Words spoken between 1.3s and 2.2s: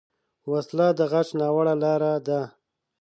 ناوړه لاره